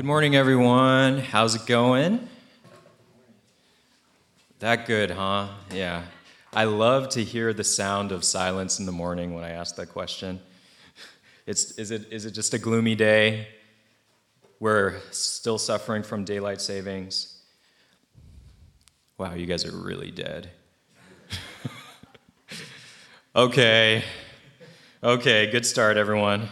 [0.00, 1.18] Good morning, everyone.
[1.18, 2.26] How's it going?
[4.60, 5.48] That good, huh?
[5.74, 6.04] Yeah.
[6.54, 9.90] I love to hear the sound of silence in the morning when I ask that
[9.90, 10.40] question.
[11.44, 13.48] It's, is, it, is it just a gloomy day?
[14.58, 17.38] We're still suffering from daylight savings.
[19.18, 20.48] Wow, you guys are really dead.
[23.36, 24.02] okay.
[25.04, 26.48] Okay, good start, everyone.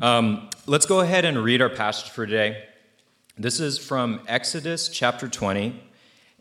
[0.00, 2.70] Um, let's go ahead and read our passage for today.
[3.38, 5.82] This is from Exodus chapter 20,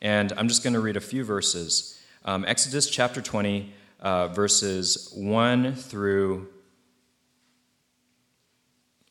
[0.01, 1.97] and I'm just going to read a few verses.
[2.25, 6.49] Um, Exodus chapter 20, uh, verses 1 through,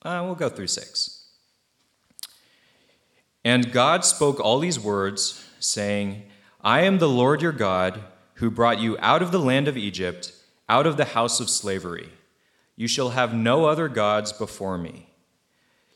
[0.02, 1.26] uh, we'll go through 6.
[3.46, 6.24] And God spoke all these words, saying,
[6.60, 8.02] I am the Lord your God,
[8.34, 10.34] who brought you out of the land of Egypt,
[10.68, 12.10] out of the house of slavery.
[12.76, 15.09] You shall have no other gods before me.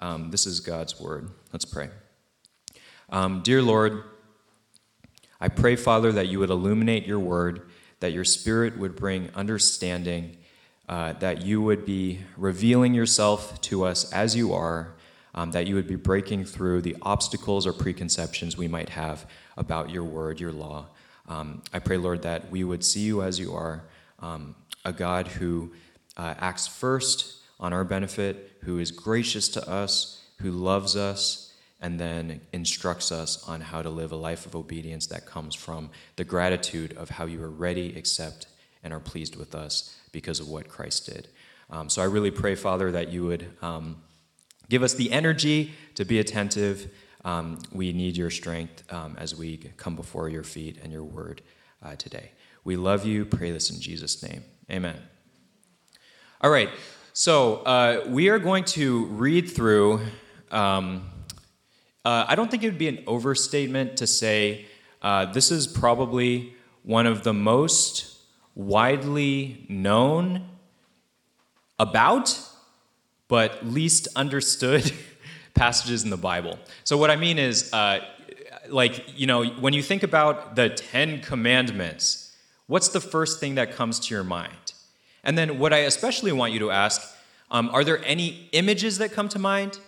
[0.00, 1.30] Um, this is God's word.
[1.52, 1.90] Let's pray.
[3.10, 4.02] Um, dear Lord,
[5.38, 7.68] I pray, Father, that you would illuminate your word,
[8.00, 10.38] that your spirit would bring understanding,
[10.88, 14.94] uh, that you would be revealing yourself to us as you are,
[15.34, 19.26] um, that you would be breaking through the obstacles or preconceptions we might have
[19.58, 20.86] about your word, your law.
[21.28, 23.84] Um, I pray, Lord, that we would see you as you are
[24.18, 25.72] um, a God who
[26.16, 32.00] uh, acts first on our benefit, who is gracious to us, who loves us, and
[32.00, 36.24] then instructs us on how to live a life of obedience that comes from the
[36.24, 38.46] gratitude of how you are ready, accept,
[38.82, 41.28] and are pleased with us because of what Christ did.
[41.70, 44.02] Um, so I really pray, Father, that you would um,
[44.68, 46.90] give us the energy to be attentive.
[47.24, 51.42] Um, we need your strength um, as we come before your feet and your word
[51.82, 52.32] uh, today.
[52.64, 53.24] We love you.
[53.24, 54.42] Pray this in Jesus' name.
[54.70, 54.96] Amen.
[56.42, 56.70] All right,
[57.12, 60.00] so uh, we are going to read through.
[60.50, 61.10] Um,
[62.04, 64.66] uh, I don't think it would be an overstatement to say
[65.02, 68.16] uh, this is probably one of the most
[68.54, 70.46] widely known
[71.78, 72.38] about,
[73.28, 74.92] but least understood
[75.54, 76.58] passages in the Bible.
[76.84, 78.00] So, what I mean is, uh,
[78.68, 83.72] like, you know, when you think about the Ten Commandments, what's the first thing that
[83.72, 84.69] comes to your mind?
[85.24, 87.16] And then, what I especially want you to ask
[87.50, 89.78] um, are there any images that come to mind?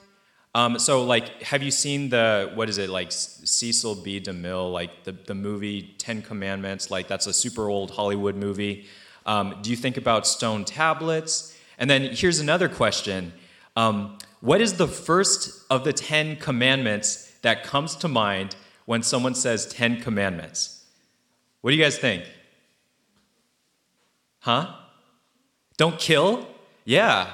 [0.55, 4.21] Um, so, like, have you seen the, what is it, like Cecil B.
[4.21, 6.91] DeMille, like the, the movie Ten Commandments?
[6.91, 8.87] Like, that's a super old Hollywood movie.
[9.25, 11.57] Um, do you think about stone tablets?
[11.79, 13.33] And then here's another question
[13.77, 19.35] um, What is the first of the Ten Commandments that comes to mind when someone
[19.35, 20.85] says Ten Commandments?
[21.63, 22.25] What do you guys think?
[24.41, 24.75] Huh?
[25.83, 26.47] Don't kill?
[26.85, 27.29] Yeah.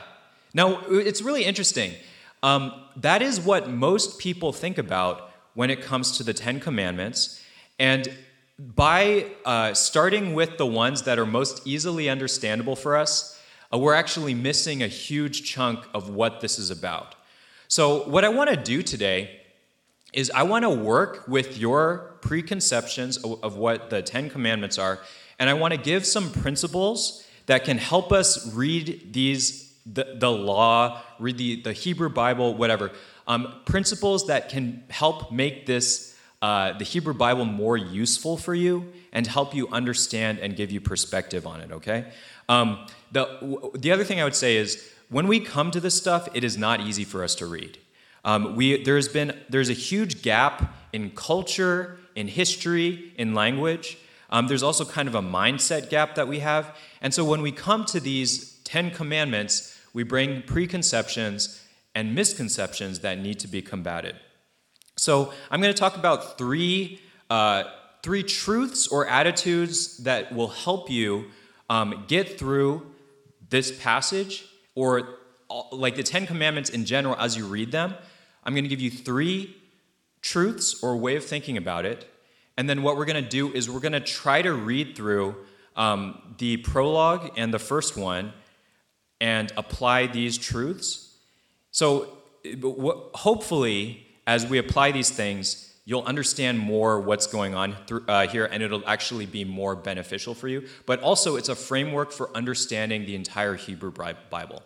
[0.55, 1.93] Now, it's really interesting.
[2.43, 7.45] Um, that is what most people think about when it comes to the Ten Commandments.
[7.79, 8.09] And
[8.59, 13.39] by uh, starting with the ones that are most easily understandable for us,
[13.71, 17.17] uh, we're actually missing a huge chunk of what this is about.
[17.77, 19.43] So, what I want to do today
[20.15, 25.01] is I want to work with your preconceptions of, of what the Ten Commandments are
[25.39, 30.31] and I want to give some principles that can help us read these, the, the
[30.31, 32.93] law, read the, the Hebrew Bible, whatever.
[33.27, 38.93] Um, principles that can help make this, uh, the Hebrew Bible more useful for you
[39.13, 42.13] and help you understand and give you perspective on it, okay?
[42.51, 46.29] Um, the, the other thing I would say is when we come to this stuff,
[46.35, 47.79] it is not easy for us to read.
[48.25, 53.97] Um, we, there's been there's a huge gap in culture, in history, in language.
[54.31, 56.77] Um, there's also kind of a mindset gap that we have.
[57.01, 61.65] And so when we come to these 10 commandments, we bring preconceptions
[61.95, 64.17] and misconceptions that need to be combated.
[64.97, 67.65] So I'm going to talk about three, uh,
[68.03, 71.27] three truths or attitudes that will help you
[71.71, 72.87] um, get through
[73.49, 74.45] this passage
[74.75, 75.19] or
[75.73, 77.95] like the Ten Commandments in general as you read them.
[78.45, 79.57] I'm going to give you three
[80.21, 82.09] truths or way of thinking about it
[82.59, 85.37] and then what we're going to do is we're going to try to read through
[85.77, 88.33] um, the prologue and the first one
[89.21, 91.15] and apply these truths.
[91.71, 92.19] So
[93.15, 98.47] hopefully, as we apply these things, you'll understand more what's going on through, uh, here,
[98.47, 100.67] and it'll actually be more beneficial for you.
[100.85, 104.65] But also, it's a framework for understanding the entire Hebrew Bible.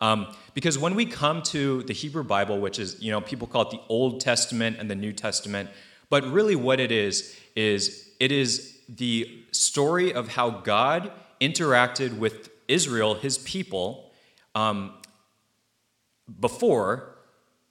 [0.00, 3.62] Um, because when we come to the Hebrew Bible, which is, you know, people call
[3.62, 5.70] it the Old Testament and the New Testament,
[6.12, 11.10] but really what it is, is it is the story of how God
[11.40, 14.12] interacted with Israel, his people,
[14.54, 14.92] um,
[16.38, 17.14] before,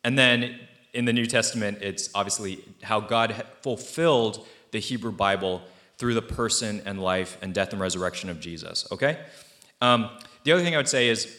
[0.03, 0.59] and then
[0.95, 5.61] in the New Testament, it's obviously how God fulfilled the Hebrew Bible
[5.99, 9.19] through the person and life and death and resurrection of Jesus, okay?
[9.81, 10.09] Um,
[10.45, 11.37] the other thing I would say is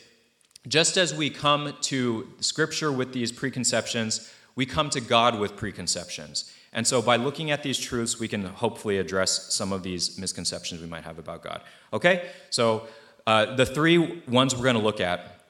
[0.68, 6.52] just as we come to Scripture with these preconceptions, we come to God with preconceptions.
[6.72, 10.80] And so by looking at these truths, we can hopefully address some of these misconceptions
[10.80, 11.60] we might have about God.
[11.92, 12.30] Okay?
[12.50, 12.86] So
[13.26, 15.44] uh, the three ones we're going to look at,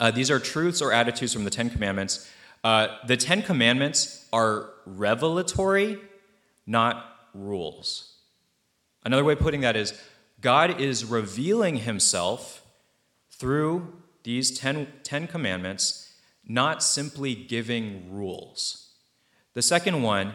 [0.00, 2.30] uh, these are truths or attitudes from the Ten Commandments.
[2.64, 5.98] Uh, the Ten Commandments are revelatory,
[6.66, 8.14] not rules.
[9.04, 9.92] Another way of putting that is
[10.40, 12.62] God is revealing himself
[13.30, 16.14] through these ten, ten commandments,
[16.46, 18.90] not simply giving rules.
[19.52, 20.34] The second one,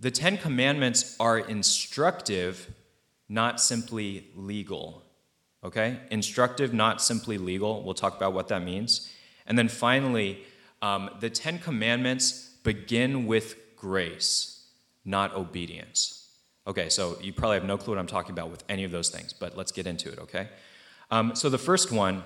[0.00, 2.72] the Ten Commandments are instructive,
[3.28, 5.02] not simply legal.
[5.62, 5.98] Okay?
[6.10, 7.82] Instructive, not simply legal.
[7.82, 9.10] We'll talk about what that means.
[9.46, 10.44] And then finally,
[10.80, 14.64] um, the Ten Commandments begin with grace,
[15.04, 16.28] not obedience.
[16.66, 19.08] Okay, so you probably have no clue what I'm talking about with any of those
[19.08, 20.48] things, but let's get into it, okay?
[21.10, 22.22] Um, so the first one,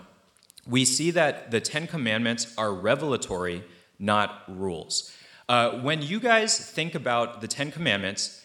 [0.66, 3.64] we see that the Ten Commandments are revelatory,
[3.98, 5.12] not rules.
[5.48, 8.44] Uh, when you guys think about the Ten Commandments,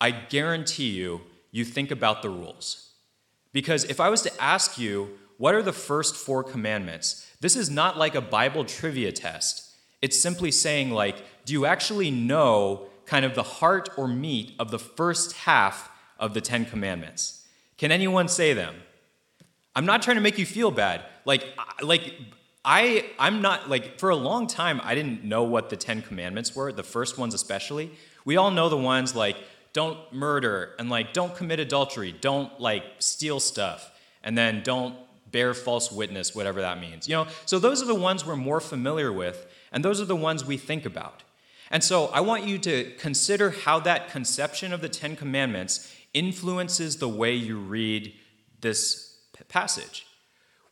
[0.00, 2.90] I guarantee you, you think about the rules.
[3.52, 7.26] Because if I was to ask you, what are the first four commandments?
[7.40, 9.70] This is not like a Bible trivia test.
[10.00, 14.70] It's simply saying, like, do you actually know kind of the heart or meat of
[14.70, 17.46] the first half of the Ten Commandments?
[17.78, 18.74] Can anyone say them?
[19.74, 21.04] I'm not trying to make you feel bad.
[21.24, 21.44] Like,
[21.82, 22.14] like
[22.64, 26.54] I, I'm not like for a long time I didn't know what the Ten Commandments
[26.54, 26.72] were.
[26.72, 27.90] The first ones especially.
[28.24, 29.36] We all know the ones like
[29.72, 33.90] don't murder and like don't commit adultery, don't like steal stuff,
[34.22, 34.94] and then don't
[35.30, 37.08] bear false witness, whatever that means.
[37.08, 40.14] You know, so those are the ones we're more familiar with, and those are the
[40.14, 41.22] ones we think about.
[41.70, 46.98] And so I want you to consider how that conception of the Ten Commandments influences
[46.98, 48.12] the way you read
[48.60, 49.16] this
[49.48, 50.06] passage.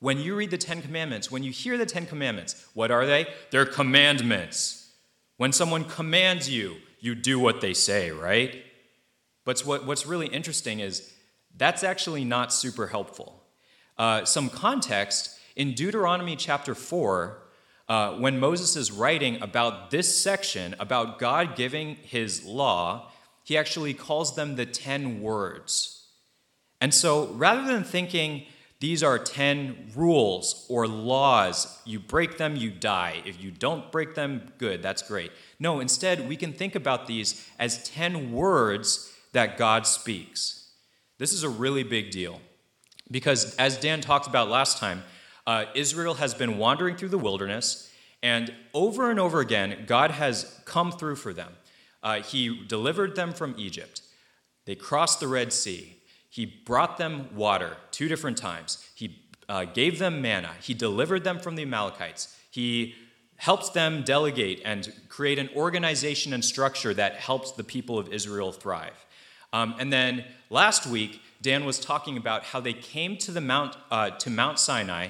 [0.00, 3.26] When you read the Ten Commandments, when you hear the Ten Commandments, what are they?
[3.50, 4.92] They're commandments.
[5.36, 8.62] When someone commands you, you do what they say, right?
[9.44, 11.12] But what, what's really interesting is
[11.56, 13.42] that's actually not super helpful.
[13.98, 17.42] Uh, some context in Deuteronomy chapter 4,
[17.88, 23.10] uh, when Moses is writing about this section, about God giving his law,
[23.44, 26.06] he actually calls them the 10 words.
[26.80, 28.46] And so rather than thinking,
[28.80, 31.80] these are 10 rules or laws.
[31.84, 33.22] You break them, you die.
[33.26, 35.30] If you don't break them, good, that's great.
[35.58, 40.70] No, instead, we can think about these as 10 words that God speaks.
[41.18, 42.40] This is a really big deal
[43.10, 45.02] because, as Dan talked about last time,
[45.46, 47.92] uh, Israel has been wandering through the wilderness,
[48.22, 51.52] and over and over again, God has come through for them.
[52.02, 54.00] Uh, he delivered them from Egypt.
[54.64, 55.96] They crossed the Red Sea.
[56.30, 58.88] He brought them water two different times.
[58.94, 60.52] He uh, gave them manna.
[60.62, 62.36] He delivered them from the Amalekites.
[62.50, 62.94] He
[63.36, 68.52] helps them delegate and create an organization and structure that helps the people of Israel
[68.52, 69.06] thrive.
[69.52, 73.76] Um, and then last week, Dan was talking about how they came to the mount
[73.90, 75.08] uh, to Mount Sinai,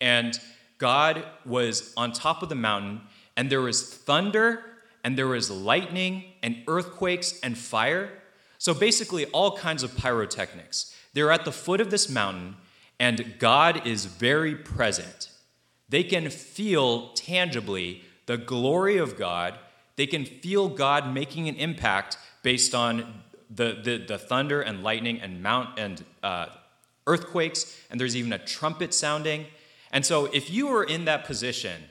[0.00, 0.38] and
[0.78, 3.02] God was on top of the mountain,
[3.36, 4.62] and there was thunder,
[5.04, 8.10] and there was lightning, and earthquakes, and fire.
[8.58, 10.94] So basically, all kinds of pyrotechnics.
[11.14, 12.56] They're at the foot of this mountain,
[12.98, 15.30] and God is very present.
[15.88, 19.58] They can feel tangibly the glory of God.
[19.96, 25.20] They can feel God making an impact based on the, the, the thunder and lightning
[25.20, 26.46] and mount and uh,
[27.06, 29.46] earthquakes, and there's even a trumpet sounding.
[29.90, 31.82] And so, if you were in that position,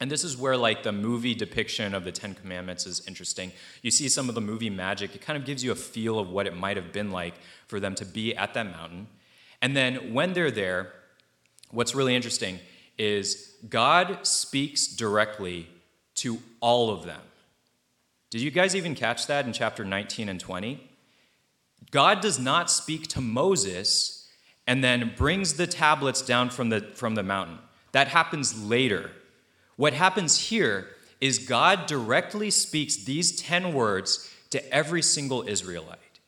[0.00, 3.52] and this is where like the movie depiction of the Ten Commandments is interesting.
[3.82, 5.14] You see some of the movie magic.
[5.14, 7.34] It kind of gives you a feel of what it might have been like
[7.66, 9.08] for them to be at that mountain.
[9.60, 10.92] And then when they're there,
[11.70, 12.60] what's really interesting
[12.96, 15.68] is God speaks directly
[16.16, 17.20] to all of them.
[18.30, 20.84] Did you guys even catch that in chapter 19 and 20?
[21.90, 24.28] God does not speak to Moses
[24.66, 27.58] and then brings the tablets down from the, from the mountain.
[27.92, 29.10] That happens later.
[29.78, 30.88] What happens here
[31.20, 36.18] is God directly speaks these 10 words to every single Israelite.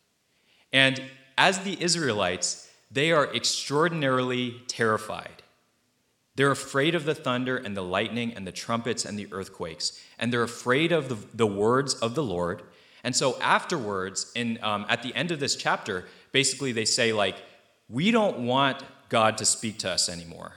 [0.72, 1.02] And
[1.36, 5.42] as the Israelites, they are extraordinarily terrified.
[6.36, 10.00] They're afraid of the thunder and the lightning and the trumpets and the earthquakes.
[10.20, 12.62] And they're afraid of the, the words of the Lord.
[13.02, 17.34] And so afterwards, in, um, at the end of this chapter, basically they say, like,
[17.88, 20.52] we don't want God to speak to us anymore.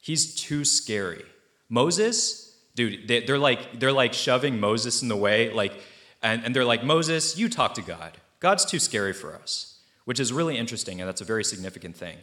[0.00, 1.26] He's too scary.
[1.68, 5.74] Moses, dude, they, are like they're like shoving Moses in the way, like,
[6.22, 8.18] and, and they're like, Moses, you talk to God.
[8.40, 12.18] God's too scary for us, which is really interesting, and that's a very significant thing.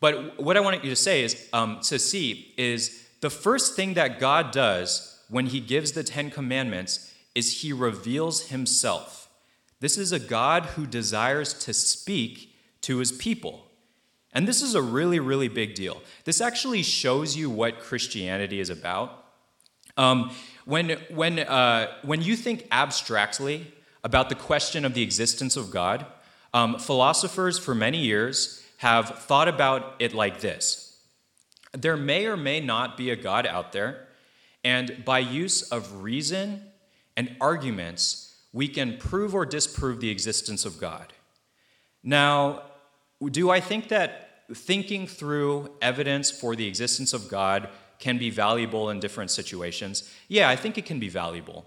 [0.00, 3.94] But what I want you to say is um, to see is the first thing
[3.94, 9.28] that God does when He gives the Ten Commandments is He reveals Himself.
[9.80, 13.66] This is a God who desires to speak to His people.
[14.32, 16.02] And this is a really, really big deal.
[16.24, 19.24] This actually shows you what Christianity is about.
[19.96, 20.30] Um,
[20.64, 23.72] when, when, uh, when you think abstractly
[24.04, 26.06] about the question of the existence of God,
[26.54, 30.98] um, philosophers for many years have thought about it like this
[31.72, 34.08] There may or may not be a God out there,
[34.64, 36.62] and by use of reason
[37.16, 41.12] and arguments, we can prove or disprove the existence of God.
[42.02, 42.62] Now,
[43.30, 44.21] do I think that
[44.54, 47.68] thinking through evidence for the existence of God
[47.98, 50.10] can be valuable in different situations?
[50.28, 51.66] Yeah, I think it can be valuable.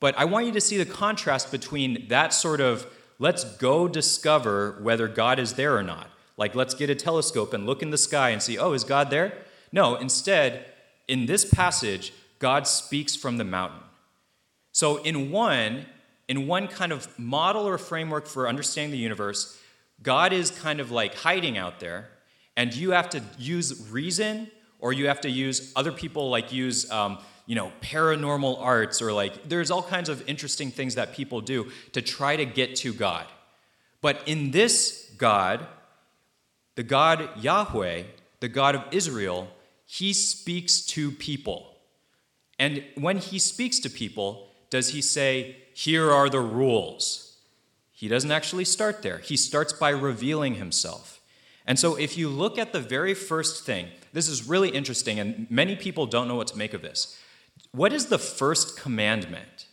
[0.00, 2.86] But I want you to see the contrast between that sort of
[3.18, 6.10] let's go discover whether God is there or not.
[6.36, 9.10] Like, let's get a telescope and look in the sky and see, oh, is God
[9.10, 9.38] there?
[9.70, 10.66] No, instead,
[11.06, 13.80] in this passage, God speaks from the mountain.
[14.72, 15.86] So, in one,
[16.28, 19.58] in one kind of model or framework for understanding the universe,
[20.02, 22.10] God is kind of like hiding out there,
[22.56, 26.90] and you have to use reason or you have to use other people like use
[26.90, 31.40] um, you know paranormal arts or like there's all kinds of interesting things that people
[31.40, 33.26] do to try to get to god.
[34.00, 35.66] But in this god
[36.74, 38.02] the god yahweh
[38.40, 39.48] the god of israel
[39.86, 41.70] he speaks to people.
[42.58, 47.36] And when he speaks to people does he say here are the rules?
[47.92, 49.18] He doesn't actually start there.
[49.18, 51.20] He starts by revealing himself
[51.66, 55.50] and so, if you look at the very first thing, this is really interesting, and
[55.50, 57.18] many people don't know what to make of this.
[57.72, 59.66] What is the first commandment?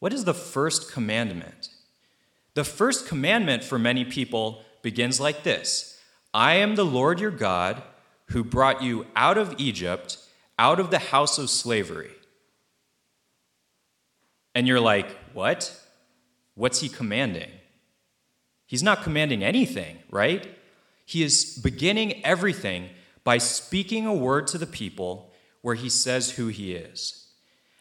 [0.00, 1.70] What is the first commandment?
[2.54, 6.00] The first commandment for many people begins like this
[6.32, 7.82] I am the Lord your God
[8.30, 10.18] who brought you out of Egypt,
[10.58, 12.10] out of the house of slavery.
[14.54, 15.78] And you're like, what?
[16.54, 17.50] What's he commanding?
[18.66, 20.46] He's not commanding anything, right?
[21.04, 22.90] He is beginning everything
[23.22, 25.32] by speaking a word to the people
[25.62, 27.28] where he says who he is.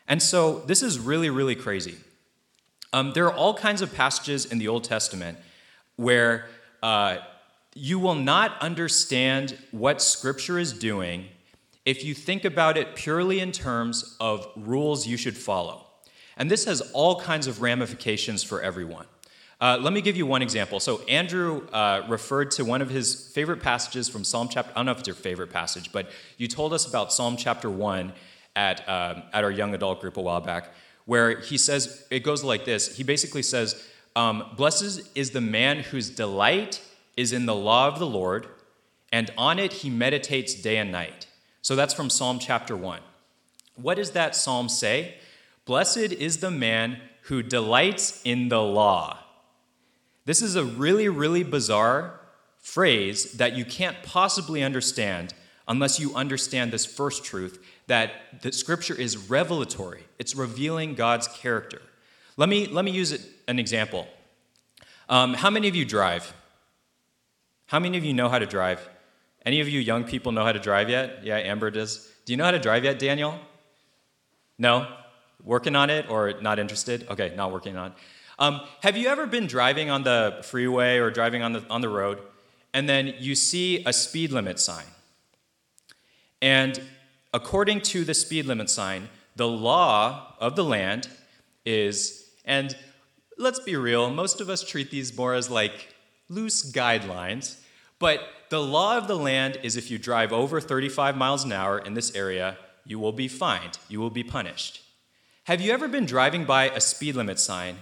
[0.07, 1.95] And so this is really, really crazy.
[2.93, 5.37] Um, there are all kinds of passages in the Old Testament
[5.95, 6.45] where
[6.81, 7.17] uh,
[7.73, 11.25] you will not understand what Scripture is doing
[11.83, 15.85] if you think about it purely in terms of rules you should follow.
[16.37, 19.05] And this has all kinds of ramifications for everyone.
[19.61, 20.79] Uh, let me give you one example.
[20.79, 24.87] So, Andrew uh, referred to one of his favorite passages from Psalm chapter, I don't
[24.87, 28.11] know if it's your favorite passage, but you told us about Psalm chapter 1
[28.57, 30.71] at, um, at our young adult group a while back,
[31.05, 32.97] where he says, it goes like this.
[32.97, 33.81] He basically says,
[34.15, 36.81] um, Blessed is the man whose delight
[37.15, 38.47] is in the law of the Lord,
[39.13, 41.27] and on it he meditates day and night.
[41.61, 42.99] So, that's from Psalm chapter 1.
[43.75, 45.15] What does that psalm say?
[45.65, 49.24] Blessed is the man who delights in the law.
[50.25, 52.19] This is a really, really bizarre
[52.57, 55.33] phrase that you can't possibly understand
[55.67, 61.81] unless you understand this first truth that the scripture is revelatory, it's revealing God's character.
[62.37, 64.07] Let me, let me use it, an example.
[65.07, 66.33] Um, how many of you drive?
[67.67, 68.87] How many of you know how to drive?
[69.45, 71.23] Any of you young people know how to drive yet?
[71.23, 72.11] Yeah, Amber does.
[72.25, 73.39] Do you know how to drive yet, Daniel?
[74.57, 74.87] No?
[75.43, 77.07] Working on it or not interested?
[77.09, 77.97] Okay, not working on it.
[78.37, 81.89] Um, have you ever been driving on the freeway or driving on the, on the
[81.89, 82.19] road,
[82.73, 84.85] and then you see a speed limit sign?
[86.41, 86.81] And
[87.33, 91.07] according to the speed limit sign, the law of the land
[91.65, 92.75] is, and
[93.37, 95.93] let's be real, most of us treat these more as like
[96.27, 97.61] loose guidelines,
[97.99, 101.79] but the law of the land is if you drive over 35 miles an hour
[101.79, 104.81] in this area, you will be fined, you will be punished.
[105.45, 107.77] Have you ever been driving by a speed limit sign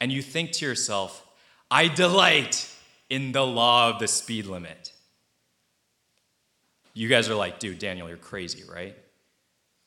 [0.00, 1.26] and you think to yourself,
[1.70, 2.70] I delight
[3.10, 4.92] in the law of the speed limit.
[6.94, 8.96] You guys are like, dude, Daniel, you're crazy, right?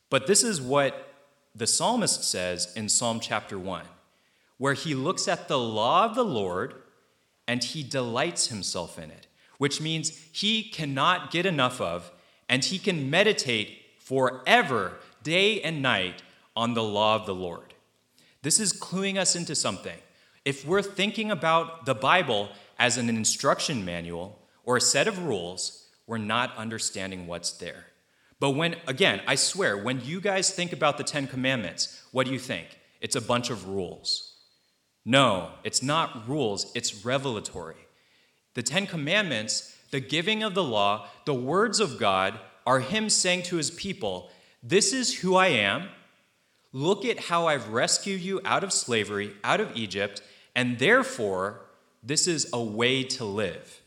[0.10, 1.13] But this is what
[1.56, 3.84] the psalmist says in Psalm chapter 1,
[4.58, 6.75] where he looks at the law of the Lord
[7.48, 9.27] and he delights himself in it,
[9.58, 12.12] which means he cannot get enough of
[12.48, 16.22] and he can meditate forever, day and night,
[16.56, 17.70] on the law of the Lord.
[18.43, 19.98] This is cluing us into something.
[20.45, 25.88] If we're thinking about the Bible as an instruction manual or a set of rules,
[26.07, 27.86] we're not understanding what's there.
[28.39, 32.33] But when, again, I swear, when you guys think about the Ten Commandments, what do
[32.33, 32.79] you think?
[33.00, 34.33] It's a bunch of rules.
[35.05, 37.88] No, it's not rules, it's revelatory.
[38.55, 43.43] The Ten Commandments, the giving of the law, the words of God are Him saying
[43.43, 44.31] to His people,
[44.63, 45.89] This is who I am.
[46.73, 50.21] Look at how I've rescued you out of slavery, out of Egypt,
[50.55, 51.61] and therefore,
[52.01, 53.81] this is a way to live.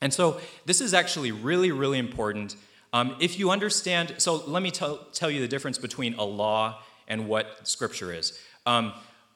[0.00, 2.56] And so, this is actually really, really important
[2.92, 6.80] um, if you understand, so let me tell, tell you the difference between a law
[7.06, 8.38] and what Scripture is.
[8.64, 8.92] Um,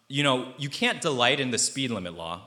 [0.09, 2.43] you know, you can't delight in the speed limit law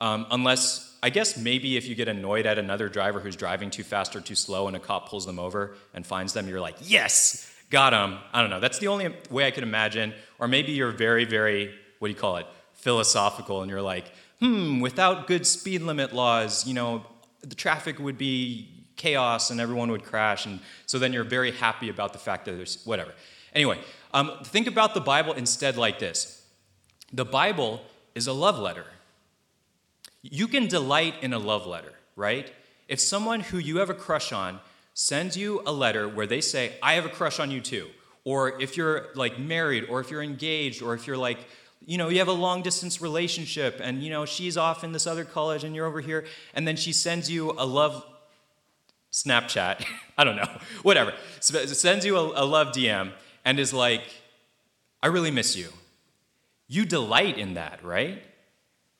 [0.00, 3.82] um, unless, I guess, maybe if you get annoyed at another driver who's driving too
[3.82, 6.76] fast or too slow and a cop pulls them over and finds them, you're like,
[6.82, 8.18] yes, got him.
[8.32, 8.60] I don't know.
[8.60, 10.12] That's the only way I could imagine.
[10.38, 14.80] Or maybe you're very, very, what do you call it, philosophical, and you're like, hmm,
[14.80, 17.04] without good speed limit laws, you know,
[17.40, 20.46] the traffic would be chaos and everyone would crash.
[20.46, 23.12] And so then you're very happy about the fact that there's whatever.
[23.54, 23.78] Anyway,
[24.12, 26.42] um, think about the Bible instead like this
[27.12, 27.82] the Bible
[28.14, 28.86] is a love letter.
[30.22, 32.52] You can delight in a love letter, right?
[32.88, 34.60] If someone who you have a crush on
[34.98, 37.88] sends you a letter where they say, I have a crush on you too,
[38.24, 41.38] or if you're like married, or if you're engaged, or if you're like,
[41.84, 45.06] you know, you have a long distance relationship and, you know, she's off in this
[45.06, 46.24] other college and you're over here,
[46.54, 48.06] and then she sends you a love
[49.12, 49.84] Snapchat,
[50.18, 50.48] I don't know,
[50.82, 53.12] whatever, sends you a, a love DM
[53.44, 54.02] and is like,
[55.02, 55.68] I really miss you.
[56.68, 58.22] You delight in that, right?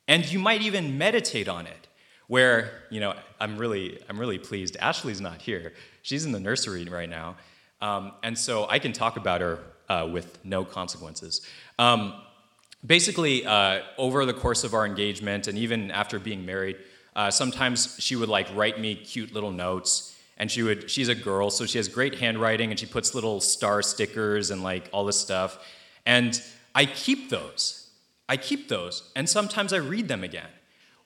[0.06, 1.85] And you might even meditate on it.
[2.28, 4.76] Where, you know, I'm really, I'm really pleased.
[4.80, 5.72] Ashley's not here.
[6.02, 7.36] She's in the nursery right now.
[7.80, 9.58] Um, and so I can talk about her
[9.88, 11.46] uh, with no consequences.
[11.78, 12.14] Um,
[12.84, 16.76] basically, uh, over the course of our engagement and even after being married,
[17.14, 21.14] uh, sometimes she would like write me cute little notes and she would she's a
[21.14, 25.04] girl so she has great handwriting and she puts little star stickers and like all
[25.04, 25.58] this stuff
[26.04, 26.42] and
[26.74, 27.90] i keep those
[28.28, 30.48] i keep those and sometimes i read them again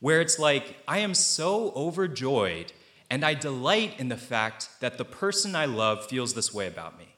[0.01, 2.73] where it's like i am so overjoyed
[3.09, 6.99] and i delight in the fact that the person i love feels this way about
[6.99, 7.09] me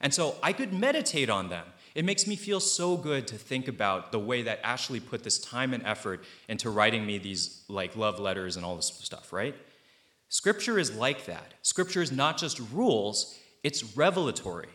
[0.00, 3.66] and so i could meditate on them it makes me feel so good to think
[3.66, 7.96] about the way that Ashley put this time and effort into writing me these like
[7.96, 9.54] love letters and all this stuff, right?
[10.28, 11.54] Scripture is like that.
[11.62, 14.68] Scripture is not just rules, it's revelatory.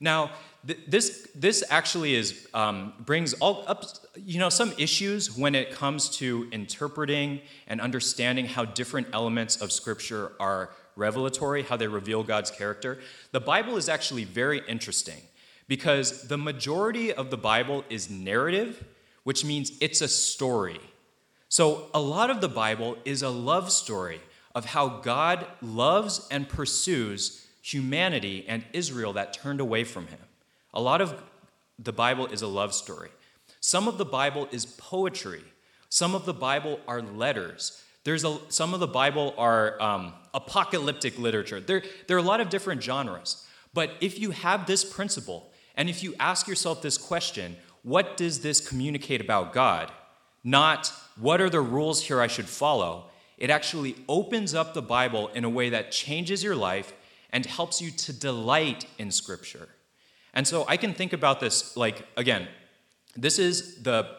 [0.00, 0.32] Now,
[0.66, 3.84] th- this, this actually is, um, brings all up
[4.24, 9.72] you know, some issues when it comes to interpreting and understanding how different elements of
[9.72, 12.98] Scripture are revelatory, how they reveal God's character.
[13.32, 15.20] The Bible is actually very interesting
[15.68, 18.84] because the majority of the Bible is narrative,
[19.24, 20.80] which means it's a story.
[21.48, 24.20] So a lot of the Bible is a love story
[24.54, 30.20] of how God loves and pursues humanity and Israel that turned away from him.
[30.72, 31.22] A lot of
[31.78, 33.10] the Bible is a love story.
[33.66, 35.42] Some of the Bible is poetry.
[35.88, 37.82] Some of the Bible are letters.
[38.04, 41.58] There's a, some of the Bible are um, apocalyptic literature.
[41.58, 43.44] There, there are a lot of different genres.
[43.74, 48.38] But if you have this principle, and if you ask yourself this question, what does
[48.38, 49.90] this communicate about God?
[50.44, 53.06] Not what are the rules here I should follow?
[53.36, 56.92] It actually opens up the Bible in a way that changes your life
[57.30, 59.66] and helps you to delight in Scripture.
[60.34, 62.46] And so I can think about this like, again,
[63.16, 64.16] this is the,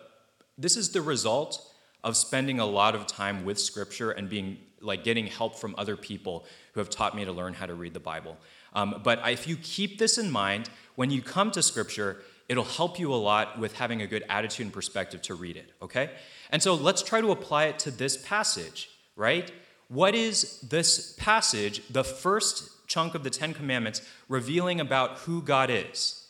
[0.57, 5.03] this is the result of spending a lot of time with Scripture and being like
[5.03, 7.99] getting help from other people who have taught me to learn how to read the
[7.99, 8.37] Bible.
[8.73, 12.99] Um, but if you keep this in mind, when you come to Scripture, it'll help
[12.99, 16.11] you a lot with having a good attitude and perspective to read it, okay?
[16.51, 19.51] And so let's try to apply it to this passage, right?
[19.89, 25.69] What is this passage, the first chunk of the Ten Commandments, revealing about who God
[25.69, 26.26] is,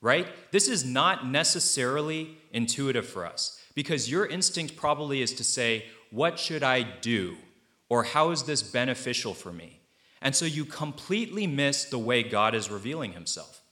[0.00, 0.26] right?
[0.50, 6.38] This is not necessarily intuitive for us because your instinct probably is to say, What
[6.38, 7.36] should I do?
[7.88, 9.80] Or how is this beneficial for me?
[10.22, 13.62] And so you completely miss the way God is revealing himself.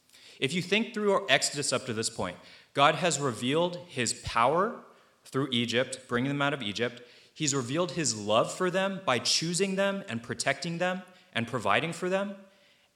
[0.41, 2.37] If you think through our Exodus up to this point,
[2.75, 4.77] God has revealed his power
[5.25, 7.03] through Egypt, bringing them out of Egypt.
[7.35, 11.03] He's revealed his love for them by choosing them and protecting them
[11.35, 12.35] and providing for them.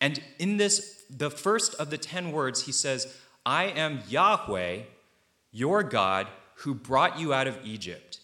[0.00, 4.80] And in this, the first of the 10 words, he says, I am Yahweh,
[5.50, 8.20] your God, who brought you out of Egypt.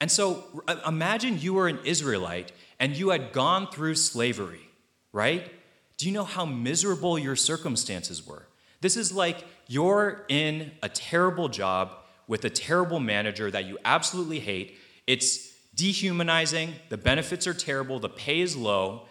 [0.00, 4.68] And so uh, imagine you were an Israelite and you had gone through slavery,
[5.12, 5.50] right?
[5.96, 8.46] Do you know how miserable your circumstances were?
[8.80, 11.92] This is like you're in a terrible job
[12.26, 14.78] with a terrible manager that you absolutely hate.
[15.06, 19.06] It's dehumanizing, the benefits are terrible, the pay is low,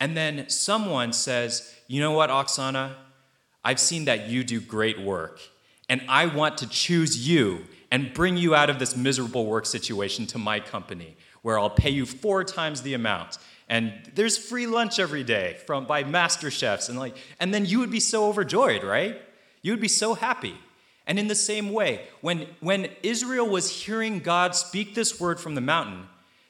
[0.00, 2.94] and then someone says, You know what, Oksana?
[3.64, 5.40] I've seen that you do great work,
[5.88, 10.26] and I want to choose you and bring you out of this miserable work situation
[10.28, 13.38] to my company, where I'll pay you four times the amount.
[13.68, 17.78] And there's free lunch every day from by master chefs, and like, and then you
[17.80, 19.20] would be so overjoyed, right?
[19.62, 20.54] You would be so happy.
[21.06, 25.54] And in the same way, when, when Israel was hearing God speak this word from
[25.54, 26.06] the mountain,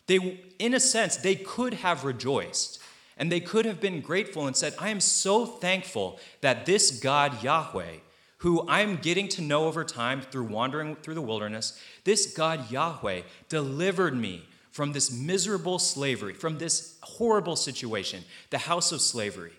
[0.09, 2.78] they, in a sense, they could have rejoiced.
[3.19, 7.43] And they could have been grateful and said, I am so thankful that this God,
[7.43, 7.97] Yahweh,
[8.39, 13.23] who I'm getting to know over time through wandering through the wilderness, this God, Yahweh,
[13.49, 19.53] delivered me from this miserable slavery, from this horrible situation, the house of slavery.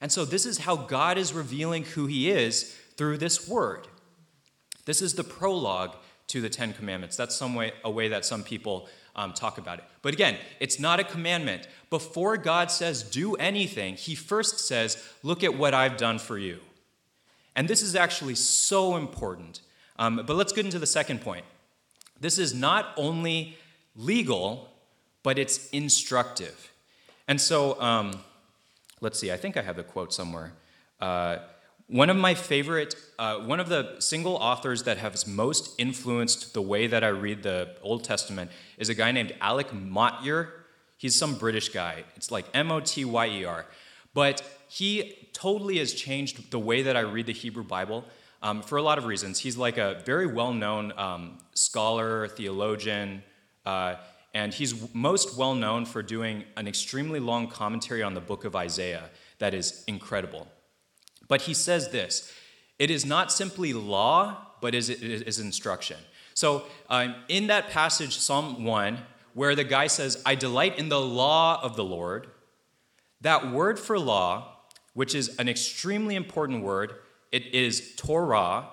[0.00, 3.86] And so, this is how God is revealing who He is through this word.
[4.84, 5.94] This is the prologue
[6.28, 7.16] to the Ten Commandments.
[7.16, 9.84] That's some way, a way that some people um, talk about it.
[10.02, 11.66] But again, it's not a commandment.
[11.90, 16.60] Before God says, do anything, he first says, look at what I've done for you.
[17.56, 19.62] And this is actually so important.
[19.98, 21.46] Um, but let's get into the second point.
[22.20, 23.56] This is not only
[23.96, 24.68] legal,
[25.22, 26.70] but it's instructive.
[27.26, 28.20] And so, um,
[29.00, 30.52] let's see, I think I have the quote somewhere.
[31.00, 31.38] Uh,
[31.88, 36.62] one of my favorite, uh, one of the single authors that has most influenced the
[36.62, 40.48] way that I read the Old Testament is a guy named Alec Motyer.
[40.96, 42.04] He's some British guy.
[42.16, 43.66] It's like M O T Y E R.
[44.14, 48.04] But he totally has changed the way that I read the Hebrew Bible
[48.42, 49.38] um, for a lot of reasons.
[49.38, 53.22] He's like a very well known um, scholar, theologian,
[53.64, 53.96] uh,
[54.34, 58.56] and he's most well known for doing an extremely long commentary on the book of
[58.56, 60.48] Isaiah that is incredible.
[61.28, 62.32] But he says this
[62.78, 65.96] it is not simply law, but is, is instruction.
[66.34, 68.98] So um, in that passage, Psalm 1,
[69.32, 72.28] where the guy says, I delight in the law of the Lord,
[73.22, 74.56] that word for law,
[74.92, 76.94] which is an extremely important word,
[77.32, 78.68] it is Torah.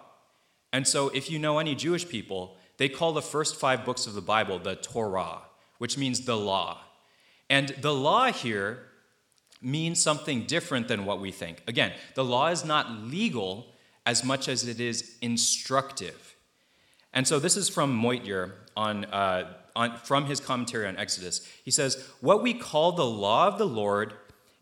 [0.73, 4.13] And so if you know any Jewish people, they call the first five books of
[4.13, 5.41] the Bible the Torah,
[5.77, 6.81] which means the law.
[7.49, 8.87] And the law here
[9.63, 11.63] means something different than what we think.
[11.67, 13.67] Again, the law is not legal
[14.06, 16.36] as much as it is instructive.
[17.13, 21.47] And so this is from Motyer on, uh, on, from his commentary on Exodus.
[21.63, 24.13] He says, What we call the law of the Lord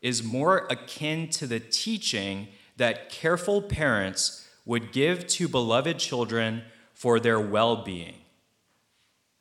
[0.02, 7.20] is more akin to the teaching that careful parents would give to beloved children for
[7.20, 8.16] their well being.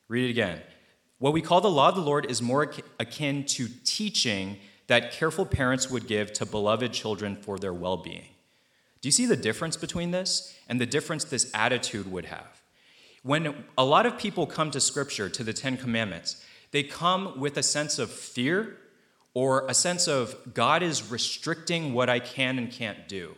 [0.08, 0.60] Read it again.
[1.18, 4.56] What we call the law of the Lord is more akin to teaching
[4.90, 8.26] that careful parents would give to beloved children for their well being.
[9.00, 12.60] Do you see the difference between this and the difference this attitude would have?
[13.22, 17.56] When a lot of people come to Scripture, to the Ten Commandments, they come with
[17.56, 18.78] a sense of fear
[19.32, 23.36] or a sense of God is restricting what I can and can't do.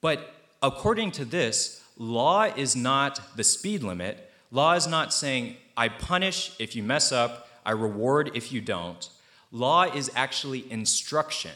[0.00, 4.30] But according to this, law is not the speed limit.
[4.52, 9.10] Law is not saying, I punish if you mess up, I reward if you don't.
[9.50, 11.52] Law is actually instruction.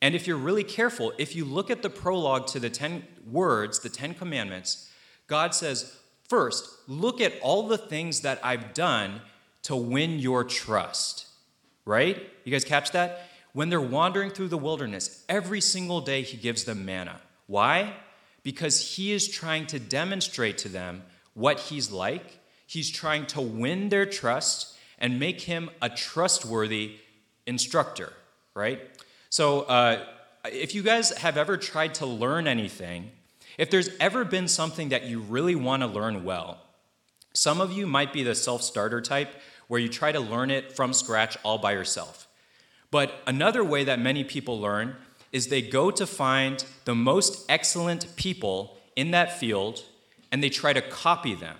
[0.00, 3.80] And if you're really careful, if you look at the prologue to the 10 words,
[3.80, 4.90] the 10 commandments,
[5.26, 9.20] God says, First, look at all the things that I've done
[9.62, 11.26] to win your trust.
[11.84, 12.28] Right?
[12.44, 13.28] You guys catch that?
[13.52, 17.20] When they're wandering through the wilderness, every single day he gives them manna.
[17.46, 17.94] Why?
[18.42, 22.38] Because he is trying to demonstrate to them what he's like.
[22.66, 26.96] He's trying to win their trust and make him a trustworthy
[27.46, 28.12] instructor,
[28.54, 28.80] right?
[29.30, 30.04] So, uh,
[30.44, 33.10] if you guys have ever tried to learn anything,
[33.58, 36.58] if there's ever been something that you really want to learn well,
[37.32, 39.34] some of you might be the self starter type
[39.68, 42.28] where you try to learn it from scratch all by yourself.
[42.90, 44.96] But another way that many people learn
[45.32, 49.82] is they go to find the most excellent people in that field
[50.30, 51.56] and they try to copy them,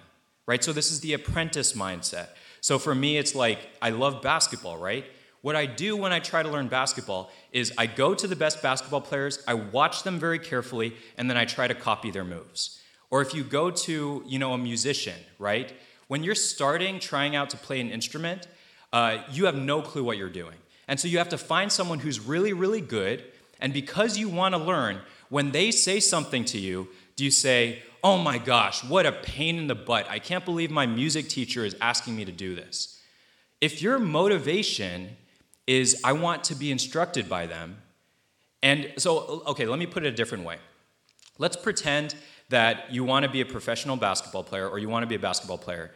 [0.47, 0.63] right?
[0.63, 2.29] So, this is the apprentice mindset.
[2.67, 5.05] So for me, it's like I love basketball, right?
[5.41, 8.61] What I do when I try to learn basketball is I go to the best
[8.61, 12.83] basketball players, I watch them very carefully, and then I try to copy their moves.
[13.09, 15.73] Or if you go to, you know, a musician, right?
[16.09, 18.49] When you're starting trying out to play an instrument,
[18.93, 20.59] uh, you have no clue what you're doing.
[20.89, 23.23] And so you have to find someone who's really, really good.
[23.61, 27.83] And because you want to learn, When they say something to you, do you say,
[28.09, 30.09] Oh my gosh, what a pain in the butt.
[30.09, 33.03] I can't believe my music teacher is asking me to do this.
[33.61, 35.17] If your motivation
[35.67, 37.79] is, I want to be instructed by them,
[38.63, 40.59] and so, okay, let me put it a different way.
[41.39, 42.15] Let's pretend
[42.49, 45.19] that you want to be a professional basketball player or you want to be a
[45.19, 45.91] basketball player,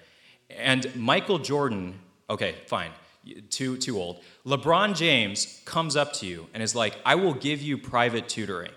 [0.48, 2.90] and Michael Jordan, okay, fine,
[3.50, 4.24] too, too old.
[4.44, 8.72] LeBron James comes up to you and is like, I will give you private tutoring.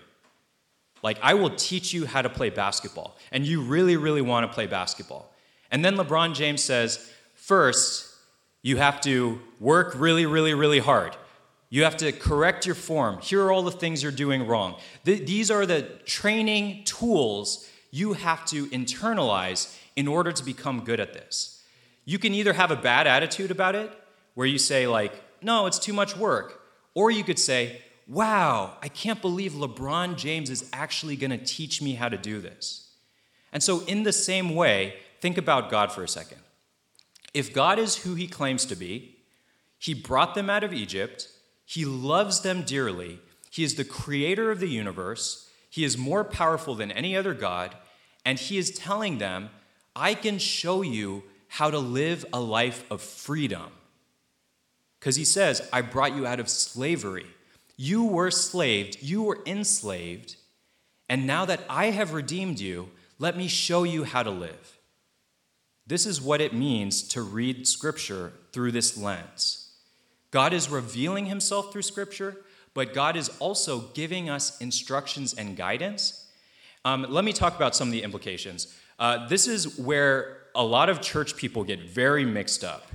[1.04, 3.18] Like, I will teach you how to play basketball.
[3.30, 5.30] And you really, really want to play basketball.
[5.70, 8.10] And then LeBron James says, First,
[8.62, 11.14] you have to work really, really, really hard.
[11.68, 13.20] You have to correct your form.
[13.20, 14.76] Here are all the things you're doing wrong.
[15.04, 21.00] Th- these are the training tools you have to internalize in order to become good
[21.00, 21.62] at this.
[22.06, 23.92] You can either have a bad attitude about it,
[24.34, 25.12] where you say, like,
[25.42, 26.62] no, it's too much work.
[26.94, 31.80] Or you could say, wow, I can't believe LeBron James is actually going to teach
[31.80, 32.90] me how to do this.
[33.52, 36.38] And so, in the same way, think about God for a second.
[37.32, 39.16] If God is who he claims to be,
[39.78, 41.28] he brought them out of Egypt,
[41.64, 46.74] he loves them dearly, he is the creator of the universe, he is more powerful
[46.74, 47.74] than any other God,
[48.24, 49.50] and he is telling them,
[49.96, 53.70] I can show you how to live a life of freedom.
[54.98, 57.26] Because he says, I brought you out of slavery.
[57.76, 60.36] You were slaved, you were enslaved,
[61.08, 64.78] and now that I have redeemed you, let me show you how to live.
[65.86, 69.72] This is what it means to read Scripture through this lens.
[70.30, 72.38] God is revealing himself through Scripture,
[72.72, 76.26] but God is also giving us instructions and guidance.
[76.84, 78.74] Um, let me talk about some of the implications.
[78.98, 82.88] Uh, this is where a lot of church people get very mixed up.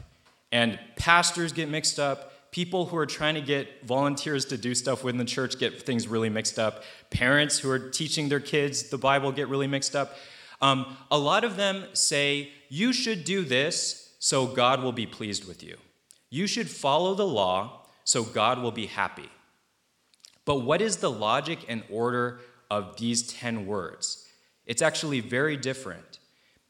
[0.51, 2.33] And pastors get mixed up.
[2.51, 6.07] People who are trying to get volunteers to do stuff within the church get things
[6.07, 6.83] really mixed up.
[7.11, 10.15] Parents who are teaching their kids the Bible get really mixed up.
[10.61, 15.47] Um, a lot of them say, You should do this so God will be pleased
[15.47, 15.77] with you.
[16.29, 19.29] You should follow the law so God will be happy.
[20.45, 22.39] But what is the logic and order
[22.71, 24.27] of these 10 words?
[24.65, 26.19] It's actually very different.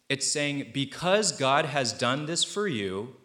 [0.10, 3.15] It's saying, Because God has done this for you,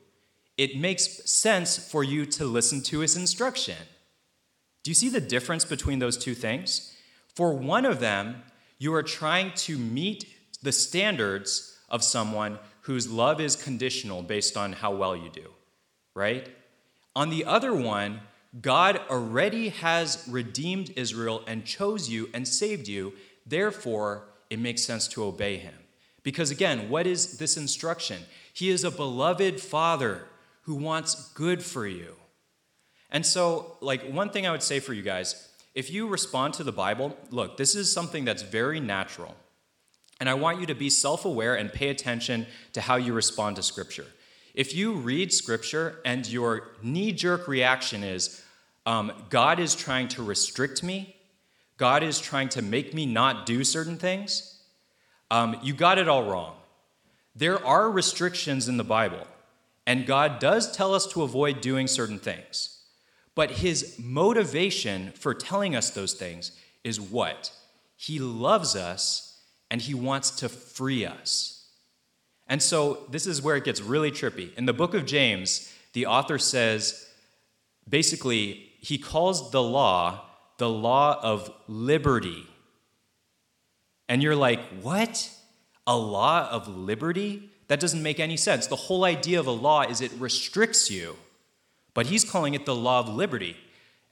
[0.57, 3.77] it makes sense for you to listen to his instruction.
[4.83, 6.95] Do you see the difference between those two things?
[7.35, 8.43] For one of them,
[8.79, 10.27] you are trying to meet
[10.63, 15.51] the standards of someone whose love is conditional based on how well you do,
[16.15, 16.49] right?
[17.17, 18.21] On the other one,
[18.61, 23.15] God already has redeemed Israel and chose you and saved you.
[23.47, 25.75] Therefore, it makes sense to obey him.
[26.23, 28.23] Because again, what is this instruction?
[28.53, 30.27] He is a beloved father
[30.65, 32.17] who wants good for you.
[33.11, 36.65] And so, like, one thing I would say for you guys if you respond to
[36.65, 39.35] the Bible, look, this is something that's very natural.
[40.21, 43.57] And I want you to be self aware and pay attention to how you respond
[43.57, 44.07] to Scripture.
[44.55, 48.43] If you read Scripture and your knee jerk reaction is,
[48.87, 51.17] um, God is trying to restrict me,
[51.77, 54.63] God is trying to make me not do certain things,
[55.31, 56.55] um, you got it all wrong.
[57.35, 59.27] There are restrictions in the Bible.
[59.87, 62.81] And God does tell us to avoid doing certain things.
[63.35, 66.53] But his motivation for telling us those things
[66.85, 67.53] is what?
[67.97, 71.69] He loves us and he wants to free us.
[72.47, 74.55] And so this is where it gets really trippy.
[74.57, 77.09] In the book of James, the author says
[77.89, 80.25] basically, he calls the law
[80.59, 82.47] the law of liberty.
[84.09, 85.31] And you're like, what?
[85.87, 87.51] A law of liberty?
[87.69, 88.67] That doesn't make any sense.
[88.67, 91.17] The whole idea of a law is it restricts you,
[91.95, 93.57] but he's calling it the law of liberty.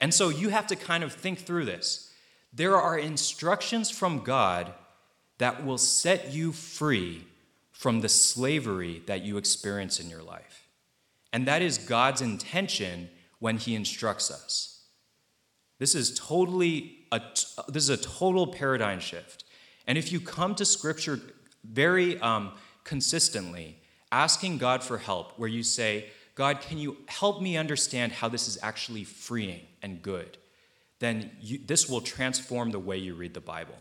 [0.01, 2.11] And so you have to kind of think through this.
[2.51, 4.73] There are instructions from God
[5.37, 7.25] that will set you free
[7.71, 10.67] from the slavery that you experience in your life.
[11.31, 14.83] And that is God's intention when he instructs us.
[15.79, 17.19] This is totally a,
[17.67, 19.43] this is a total paradigm shift.
[19.85, 21.19] And if you come to scripture
[21.63, 23.77] very um, consistently,
[24.11, 28.47] asking God for help, where you say, God, can you help me understand how this
[28.47, 30.37] is actually freeing and good?
[30.99, 33.75] Then you, this will transform the way you read the Bible.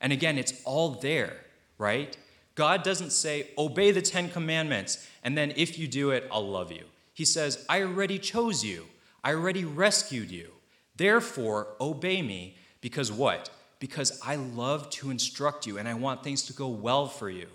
[0.00, 1.36] And again, it's all there,
[1.78, 2.16] right?
[2.54, 6.72] God doesn't say, obey the Ten Commandments, and then if you do it, I'll love
[6.72, 6.84] you.
[7.14, 8.86] He says, I already chose you,
[9.22, 10.50] I already rescued you.
[10.96, 13.50] Therefore, obey me, because what?
[13.78, 17.46] Because I love to instruct you and I want things to go well for you.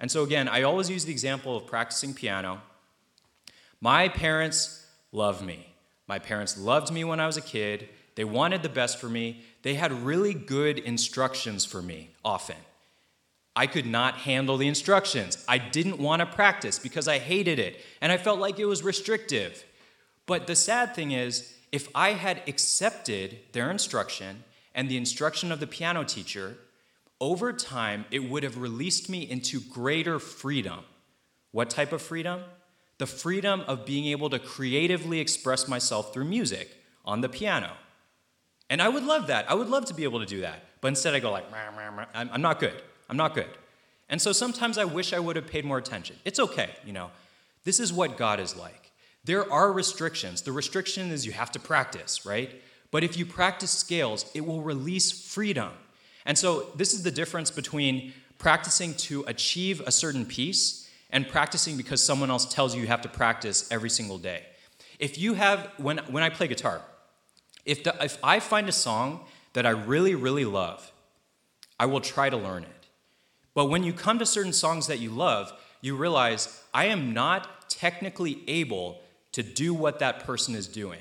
[0.00, 2.62] And so, again, I always use the example of practicing piano.
[3.80, 5.74] My parents love me.
[6.08, 7.88] My parents loved me when I was a kid.
[8.14, 9.44] They wanted the best for me.
[9.62, 12.56] they had really good instructions for me often.
[13.54, 15.44] I could not handle the instructions.
[15.46, 18.82] I didn't want to practice because I hated it and I felt like it was
[18.82, 19.64] restrictive.
[20.24, 25.60] But the sad thing is, if I had accepted their instruction and the instruction of
[25.60, 26.56] the piano teacher,
[27.20, 30.80] over time it would have released me into greater freedom.
[31.52, 32.42] What type of freedom?
[32.98, 36.70] The freedom of being able to creatively express myself through music
[37.04, 37.72] on the piano.
[38.68, 39.50] And I would love that.
[39.50, 40.64] I would love to be able to do that.
[40.80, 41.46] But instead, I go like,
[42.14, 42.80] I'm not good.
[43.08, 43.48] I'm not good.
[44.08, 46.16] And so sometimes I wish I would have paid more attention.
[46.24, 47.10] It's okay, you know.
[47.64, 48.92] This is what God is like.
[49.24, 50.42] There are restrictions.
[50.42, 52.62] The restriction is you have to practice, right?
[52.90, 55.70] But if you practice scales, it will release freedom.
[56.30, 61.76] And so this is the difference between practicing to achieve a certain piece and practicing
[61.76, 64.44] because someone else tells you you have to practice every single day.
[65.00, 66.82] If you have, when, when I play guitar,
[67.64, 70.92] if, the, if I find a song that I really, really love,
[71.80, 72.86] I will try to learn it.
[73.52, 77.68] But when you come to certain songs that you love, you realize I am not
[77.68, 79.00] technically able
[79.32, 81.00] to do what that person is doing.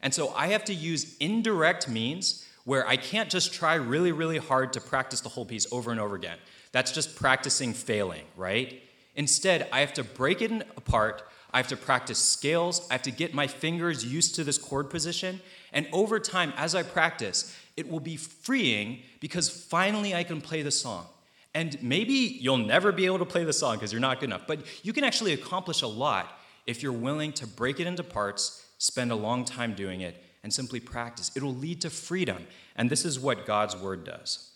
[0.00, 4.38] And so I have to use indirect means where I can't just try really, really
[4.38, 6.38] hard to practice the whole piece over and over again.
[6.70, 8.80] That's just practicing failing, right?
[9.16, 11.24] Instead, I have to break it apart.
[11.52, 12.86] I have to practice scales.
[12.88, 15.40] I have to get my fingers used to this chord position.
[15.72, 20.62] And over time, as I practice, it will be freeing because finally I can play
[20.62, 21.06] the song.
[21.52, 24.46] And maybe you'll never be able to play the song because you're not good enough,
[24.46, 28.64] but you can actually accomplish a lot if you're willing to break it into parts,
[28.78, 31.30] spend a long time doing it, and simply practice.
[31.34, 32.46] It'll lead to freedom.
[32.76, 34.50] And this is what God's word does.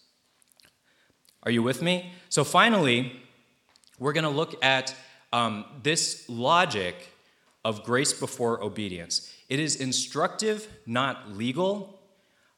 [1.42, 2.12] Are you with me?
[2.31, 3.20] So finally,
[3.99, 4.94] we're going to look at
[5.33, 6.97] um, this logic
[7.64, 9.33] of grace before obedience.
[9.49, 12.01] It is instructive, not legal.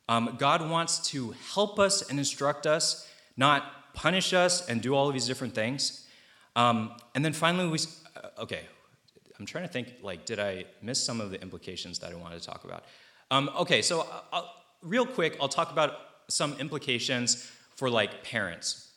[0.08, 5.08] Um, God wants to help us and instruct us, not punish us and do all
[5.08, 6.06] of these different things.
[6.54, 7.78] Um, and then finally, we,
[8.16, 8.62] uh, okay,
[9.38, 12.40] I'm trying to think, like, did I miss some of the implications that I wanted
[12.40, 12.84] to talk about?
[13.30, 15.94] Um, okay, so uh, I'll, real quick, I'll talk about
[16.28, 18.92] some implications for like parents.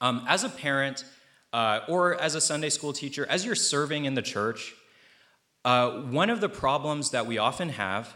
[0.00, 1.04] Um, as a parent,
[1.52, 4.74] uh, or as a Sunday school teacher, as you're serving in the church,
[5.64, 8.14] uh, one of the problems that we often have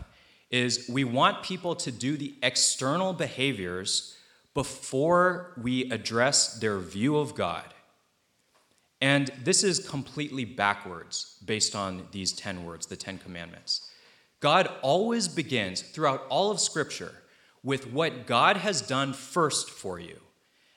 [0.50, 4.16] is we want people to do the external behaviors
[4.52, 7.64] before we address their view of God.
[9.00, 13.89] And this is completely backwards based on these 10 words, the 10 commandments.
[14.40, 17.12] God always begins throughout all of Scripture
[17.62, 20.18] with what God has done first for you.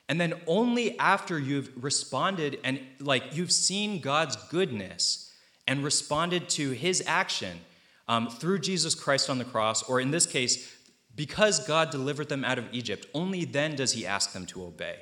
[0.08, 5.32] And then only after you've responded and like you've seen God's goodness
[5.66, 7.60] and responded to his action
[8.06, 10.76] um, through Jesus Christ on the cross, or in this case,
[11.16, 14.96] because God delivered them out of Egypt, only then does he ask them to obey.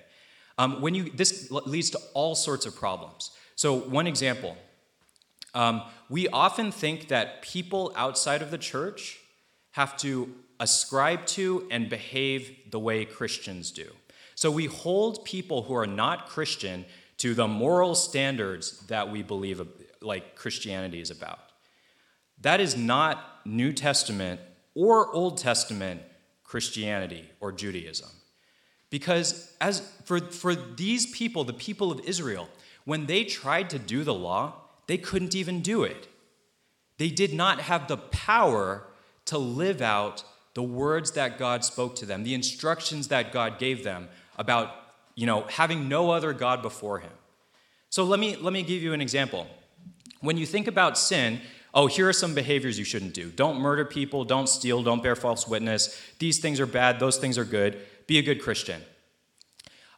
[0.57, 3.33] Um, when you, this leads to all sorts of problems.
[3.57, 4.57] So, one example
[5.55, 9.18] um, we often think that people outside of the church
[9.70, 13.87] have to ascribe to and behave the way Christians do.
[14.35, 16.85] So, we hold people who are not Christian
[17.16, 19.66] to the moral standards that we believe
[20.03, 21.38] like Christianity is about.
[22.42, 24.38] That is not New Testament
[24.75, 26.03] or Old Testament
[26.44, 28.11] Christianity or Judaism.
[28.90, 32.51] Because as for, for these people, the people of Israel,
[32.85, 36.09] when they tried to do the law, they couldn't even do it.
[36.99, 38.85] They did not have the power
[39.27, 43.85] to live out the words that God spoke to them, the instructions that God gave
[43.85, 44.75] them about,
[45.14, 47.11] you know, having no other God before him.
[47.88, 49.47] So let me let me give you an example.
[50.21, 51.40] When you think about sin,
[51.75, 53.31] oh, here are some behaviors you shouldn't do.
[53.31, 56.01] Don't murder people, don't steal, don't bear false witness.
[56.18, 57.81] These things are bad, those things are good.
[58.07, 58.83] Be a good Christian.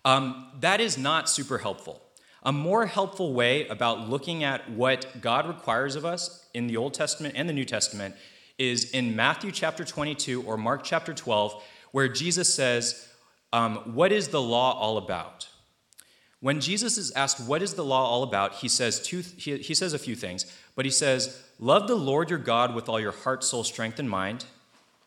[0.05, 2.04] Um, that is not super helpful.
[2.47, 6.93] A more helpful way about looking at what God requires of us in the Old
[6.93, 8.15] Testament and the New Testament
[8.59, 13.09] is in Matthew chapter 22 or Mark chapter 12, where Jesus says,
[13.53, 15.49] um, What is the law all about?
[16.41, 18.57] When Jesus is asked, What is the law all about?
[18.57, 20.45] he says, two, he, he says a few things,
[20.77, 24.11] but he says, Love the Lord your God with all your heart, soul, strength, and
[24.11, 24.45] mind,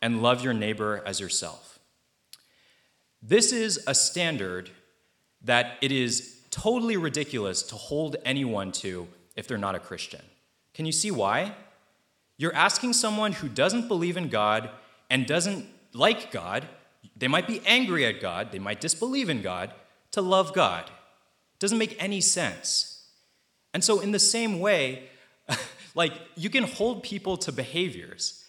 [0.02, 1.78] and love your neighbor as yourself.
[3.22, 4.70] This is a standard
[5.42, 10.22] that it is totally ridiculous to hold anyone to if they're not a Christian.
[10.74, 11.54] Can you see why?
[12.36, 14.70] You're asking someone who doesn't believe in God
[15.10, 16.68] and doesn't like God,
[17.16, 19.72] they might be angry at God, they might disbelieve in God,
[20.12, 20.84] to love God.
[20.84, 23.06] It Doesn't make any sense.
[23.74, 25.08] And so, in the same way,
[25.94, 28.44] like you can hold people to behaviors,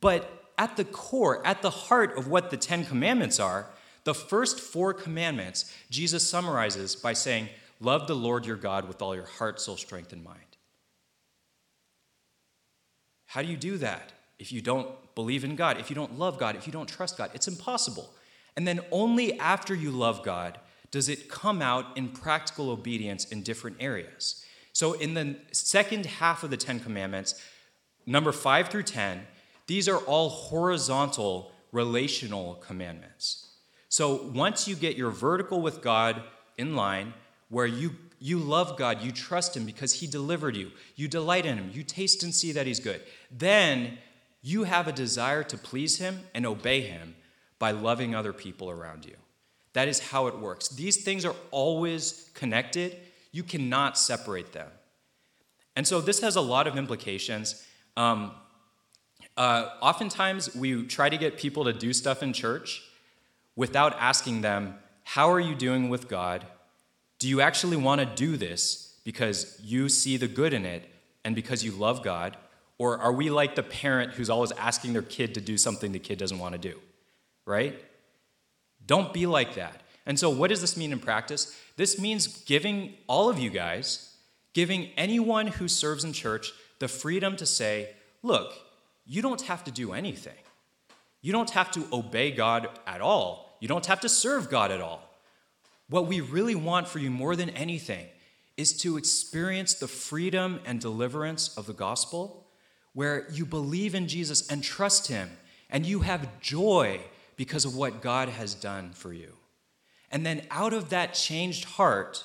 [0.00, 3.66] but at the core, at the heart of what the Ten Commandments are,
[4.06, 7.48] the first four commandments, Jesus summarizes by saying,
[7.80, 10.38] Love the Lord your God with all your heart, soul, strength, and mind.
[13.26, 16.38] How do you do that if you don't believe in God, if you don't love
[16.38, 17.32] God, if you don't trust God?
[17.34, 18.08] It's impossible.
[18.56, 20.60] And then only after you love God
[20.92, 24.44] does it come out in practical obedience in different areas.
[24.72, 27.34] So, in the second half of the Ten Commandments,
[28.06, 29.26] number five through 10,
[29.66, 33.46] these are all horizontal relational commandments.
[33.88, 36.22] So, once you get your vertical with God
[36.58, 37.14] in line,
[37.48, 41.58] where you, you love God, you trust Him because He delivered you, you delight in
[41.58, 43.98] Him, you taste and see that He's good, then
[44.42, 47.14] you have a desire to please Him and obey Him
[47.58, 49.16] by loving other people around you.
[49.72, 50.68] That is how it works.
[50.68, 52.96] These things are always connected,
[53.30, 54.68] you cannot separate them.
[55.76, 57.62] And so this has a lot of implications.
[57.96, 58.32] Um,
[59.36, 62.82] uh, oftentimes, we try to get people to do stuff in church
[63.56, 66.46] without asking them, How are you doing with God?
[67.18, 70.88] Do you actually want to do this because you see the good in it
[71.24, 72.36] and because you love God?
[72.78, 75.98] Or are we like the parent who's always asking their kid to do something the
[75.98, 76.78] kid doesn't want to do?
[77.46, 77.82] Right?
[78.86, 79.82] Don't be like that.
[80.04, 81.58] And so, what does this mean in practice?
[81.76, 84.14] This means giving all of you guys,
[84.52, 87.90] giving anyone who serves in church the freedom to say,
[88.22, 88.52] look,
[89.06, 90.34] you don't have to do anything.
[91.22, 93.45] You don't have to obey God at all.
[93.60, 95.02] You don't have to serve God at all.
[95.88, 98.06] What we really want for you more than anything
[98.56, 102.46] is to experience the freedom and deliverance of the gospel
[102.94, 105.30] where you believe in Jesus and trust Him
[105.68, 107.00] and you have joy
[107.36, 109.34] because of what God has done for you.
[110.10, 112.24] And then out of that changed heart,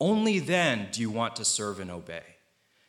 [0.00, 2.22] only then do you want to serve and obey.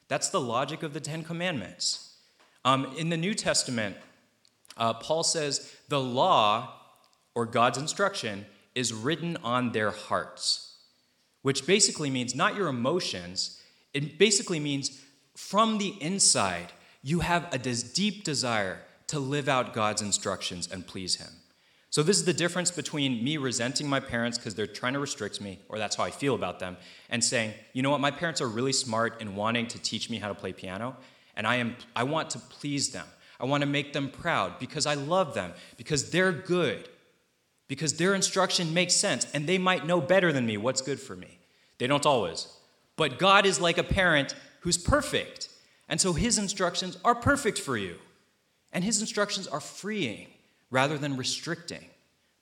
[0.08, 2.16] That's the logic of the Ten Commandments.
[2.64, 3.98] Um, in the New Testament,
[4.78, 6.79] uh, Paul says the law,
[7.40, 10.76] or God's instruction, is written on their hearts,
[11.42, 13.62] which basically means not your emotions.
[13.94, 15.02] It basically means
[15.38, 21.16] from the inside, you have a deep desire to live out God's instructions and please
[21.16, 21.30] Him.
[21.90, 25.40] So, this is the difference between me resenting my parents because they're trying to restrict
[25.40, 26.76] me, or that's how I feel about them,
[27.10, 30.18] and saying, you know what, my parents are really smart in wanting to teach me
[30.18, 30.98] how to play piano,
[31.38, 33.08] and I, am, I want to please them.
[33.40, 36.90] I want to make them proud because I love them, because they're good,
[37.70, 41.16] because their instruction makes sense, and they might know better than me what's good for
[41.16, 41.40] me.
[41.78, 42.48] They don't always.
[42.98, 45.48] But God is like a parent who's perfect,
[45.88, 47.96] and so his instructions are perfect for you,
[48.74, 50.28] and his instructions are freeing
[50.72, 51.86] rather than restricting.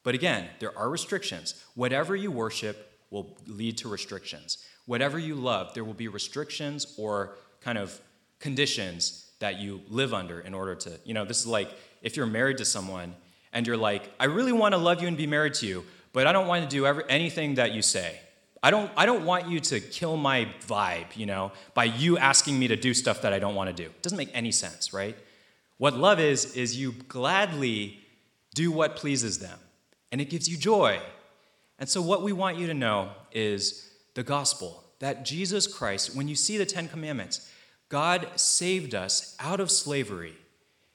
[0.02, 1.62] But again, there are restrictions.
[1.76, 4.58] Whatever you worship will lead to restrictions.
[4.86, 8.00] Whatever you love, there will be restrictions or kind of
[8.40, 11.70] conditions that you live under in order to, you know, this is like
[12.02, 13.14] if you're married to someone
[13.58, 15.84] and you're like, I really want to love you and be married to you,
[16.14, 18.20] but I don't want to do anything that you say.
[18.62, 22.60] I don't, I don't want you to kill my vibe, you know, by you asking
[22.60, 23.90] me to do stuff that I don't want to do.
[23.90, 25.18] It doesn't make any sense, right?
[25.80, 28.00] What love is, is you gladly
[28.54, 29.58] do what pleases them,
[30.12, 31.00] and it gives you joy.
[31.80, 36.28] And so, what we want you to know is the gospel that Jesus Christ, when
[36.28, 37.52] you see the Ten Commandments,
[37.90, 40.36] God saved us out of slavery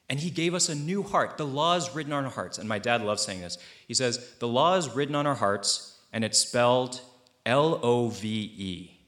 [0.09, 1.37] and he gave us a new heart.
[1.39, 2.59] The law is written on our hearts.
[2.59, 3.59] And my dad loves saying this.
[3.89, 7.01] He says, The law is written on our hearts, and it's spelled
[7.47, 8.99] L O V E.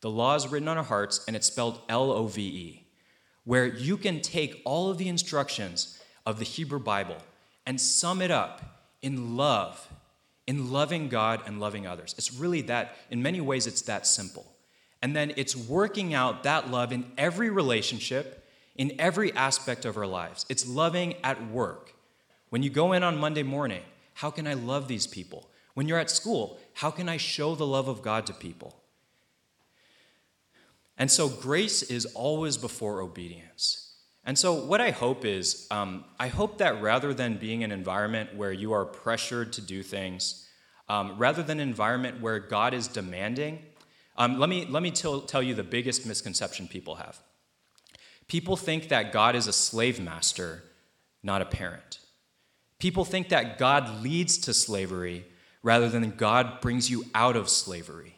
[0.00, 2.86] The law is written on our hearts, and it's spelled L O V E,
[3.44, 7.18] where you can take all of the instructions of the Hebrew Bible
[7.66, 9.88] and sum it up in love,
[10.46, 12.14] in loving God and loving others.
[12.18, 14.46] It's really that, in many ways, it's that simple.
[15.02, 18.41] And then it's working out that love in every relationship,
[18.76, 20.46] in every aspect of our lives.
[20.48, 21.94] It's loving at work.
[22.50, 23.82] When you go in on Monday morning,
[24.14, 25.48] how can I love these people?
[25.74, 28.76] When you're at school, how can I show the love of God to people?
[30.98, 33.92] And so grace is always before obedience.
[34.24, 38.36] And so, what I hope is, um, I hope that rather than being an environment
[38.36, 40.48] where you are pressured to do things,
[40.88, 43.58] um, rather than an environment where God is demanding,
[44.16, 47.18] um, let me, let me tell, tell you the biggest misconception people have.
[48.28, 50.62] People think that God is a slave master,
[51.22, 51.98] not a parent.
[52.78, 55.26] People think that God leads to slavery
[55.62, 58.16] rather than God brings you out of slavery.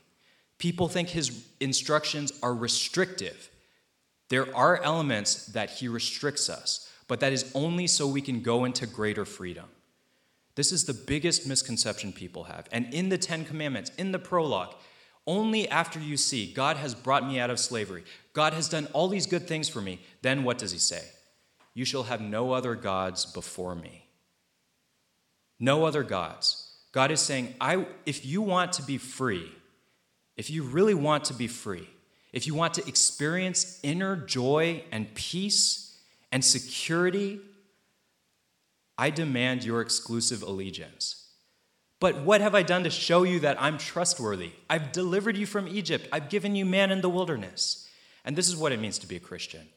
[0.58, 3.50] People think his instructions are restrictive
[4.28, 8.64] there are elements that he restricts us, but that is only so we can go
[8.64, 9.66] into greater freedom.
[10.54, 12.68] This is the biggest misconception people have.
[12.72, 14.74] And in the Ten Commandments, in the prologue,
[15.26, 19.08] only after you see God has brought me out of slavery, God has done all
[19.08, 21.02] these good things for me, then what does he say?
[21.72, 24.06] You shall have no other gods before me.
[25.58, 26.72] No other gods.
[26.92, 29.50] God is saying, I, if you want to be free,
[30.36, 31.88] if you really want to be free,
[32.32, 35.96] if you want to experience inner joy and peace
[36.32, 37.40] and security,
[38.98, 41.28] I demand your exclusive allegiance.
[42.00, 44.50] But what have I done to show you that I'm trustworthy?
[44.68, 46.08] I've delivered you from Egypt.
[46.12, 47.83] I've given you man in the wilderness.
[48.24, 49.68] And this is what it means to be a Christian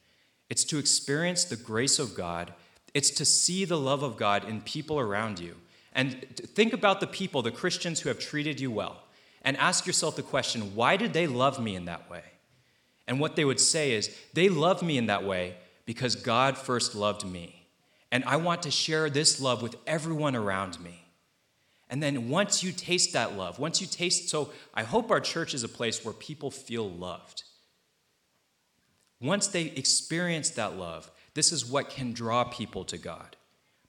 [0.50, 2.54] it's to experience the grace of God,
[2.94, 5.56] it's to see the love of God in people around you.
[5.94, 9.04] And think about the people, the Christians who have treated you well,
[9.42, 12.24] and ask yourself the question why did they love me in that way?
[13.08, 16.96] And what they would say is, they love me in that way because God first
[16.96, 17.66] loved me.
[18.12, 21.04] And I want to share this love with everyone around me.
[21.90, 25.54] And then once you taste that love, once you taste, so I hope our church
[25.54, 27.44] is a place where people feel loved.
[29.20, 33.36] Once they experience that love, this is what can draw people to God.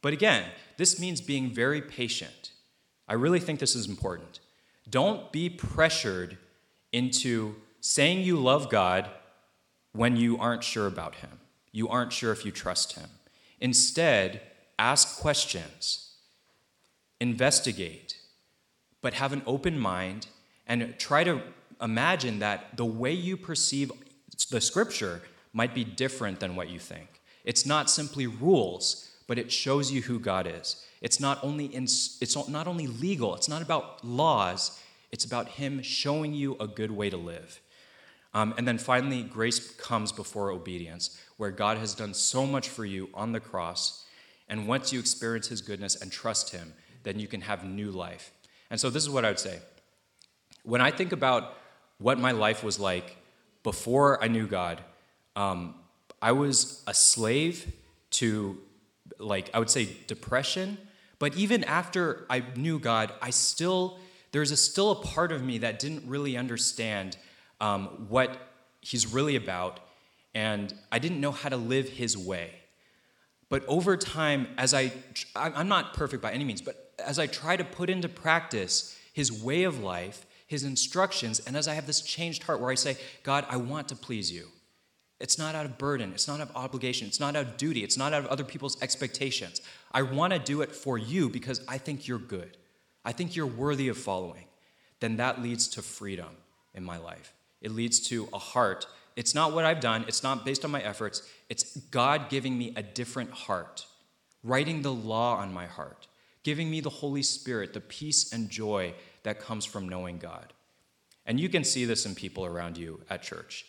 [0.01, 0.45] But again,
[0.76, 2.53] this means being very patient.
[3.09, 4.41] I really think this is important.
[4.89, 6.39] Don't be pressured
[6.93, 9.11] into saying you love God
[9.93, 11.41] when you aren't sure about Him.
[11.72, 13.09] You aren't sure if you trust Him.
[13.61, 14.41] Instead,
[14.79, 16.12] ask questions,
[17.20, 18.16] investigate,
[19.03, 20.29] but have an open mind
[20.66, 21.43] and try to
[21.81, 23.91] imagine that the way you perceive
[24.47, 25.22] the scripture
[25.53, 27.20] might be different than what you think.
[27.45, 30.84] It's not simply rules, but it shows you who God is.
[31.01, 34.80] It's not only in, it's not only legal, it's not about laws,
[35.12, 37.61] it's about him showing you a good way to live.
[38.34, 42.84] Um, and then finally, grace comes before obedience, where God has done so much for
[42.84, 44.05] you on the cross.
[44.49, 46.74] And once you experience his goodness and trust him,
[47.05, 48.32] then you can have new life.
[48.70, 49.61] And so, this is what I would say.
[50.62, 51.55] When I think about
[51.99, 53.16] what my life was like
[53.62, 54.82] before I knew God,
[55.36, 55.74] um,
[56.20, 57.72] I was a slave
[58.11, 58.59] to,
[59.18, 60.78] like, I would say depression.
[61.18, 63.98] But even after I knew God, I still,
[64.32, 67.16] there's a, still a part of me that didn't really understand
[67.61, 68.36] um, what
[68.80, 69.80] He's really about.
[70.34, 72.52] And I didn't know how to live His way.
[73.48, 74.92] But over time, as I,
[75.34, 79.32] I'm not perfect by any means, but as I try to put into practice His
[79.32, 82.96] way of life, His instructions, and as I have this changed heart where I say,
[83.22, 84.49] God, I want to please you.
[85.20, 86.12] It's not out of burden.
[86.12, 87.07] It's not out of obligation.
[87.07, 87.84] It's not out of duty.
[87.84, 89.61] It's not out of other people's expectations.
[89.92, 92.57] I want to do it for you because I think you're good.
[93.05, 94.44] I think you're worthy of following.
[95.01, 96.30] Then that leads to freedom
[96.74, 97.32] in my life.
[97.61, 98.86] It leads to a heart.
[99.16, 101.28] It's not what I've done, it's not based on my efforts.
[101.49, 103.86] It's God giving me a different heart,
[104.44, 106.07] writing the law on my heart,
[106.44, 108.94] giving me the Holy Spirit, the peace and joy
[109.29, 110.55] that comes from knowing God.
[111.26, 113.66] And you can see this in people around you at church.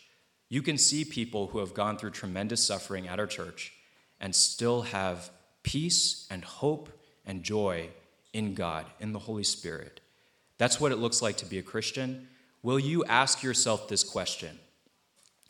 [0.48, 3.74] You can see people who have gone through tremendous suffering at our church
[4.20, 5.30] and still have
[5.62, 6.88] peace and hope
[7.26, 7.90] and joy
[8.32, 10.00] in God, in the Holy Spirit.
[10.56, 12.28] That's what it looks like to be a Christian.
[12.62, 14.58] Will you ask yourself this question?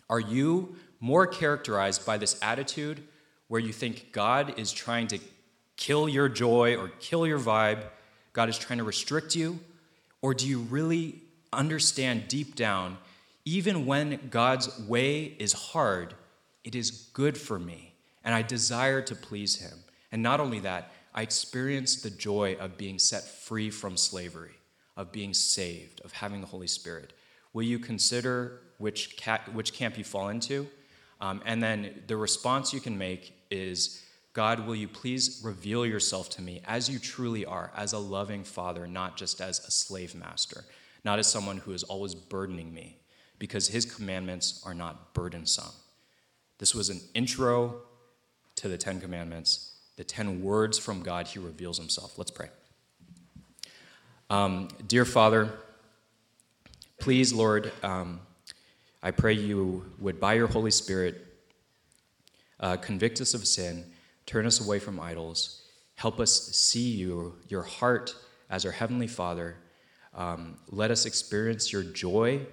[0.09, 3.01] Are you more characterized by this attitude
[3.47, 5.21] where you think God is trying to
[5.77, 7.85] kill your joy or kill your vibe?
[8.33, 9.61] God is trying to restrict you?
[10.23, 12.99] Or do you really understand deep down
[13.45, 16.14] even when God's way is hard,
[16.62, 19.79] it is good for me, and I desire to please Him.
[20.12, 24.55] And not only that, I experience the joy of being set free from slavery,
[24.97, 27.12] of being saved, of having the Holy Spirit.
[27.53, 29.16] Will you consider which,
[29.53, 30.68] which camp you fall into?
[31.21, 36.31] Um, and then the response you can make is God, will you please reveal yourself
[36.31, 40.14] to me as you truly are, as a loving father, not just as a slave
[40.14, 40.64] master,
[41.05, 42.99] not as someone who is always burdening me,
[43.39, 45.72] because his commandments are not burdensome.
[46.59, 47.81] This was an intro
[48.57, 52.18] to the Ten Commandments, the ten words from God he reveals himself.
[52.18, 52.51] Let's pray.
[54.28, 55.53] Um, dear Father,
[57.01, 58.20] please, Lord, um,
[59.03, 61.26] I pray you would, by your Holy Spirit,
[62.61, 63.87] uh, convict us of sin,
[64.31, 65.62] turn us away from idols,
[65.95, 68.14] help us see you, your heart
[68.49, 69.57] as our Heavenly Father.
[70.14, 72.47] Um, let us experience your joy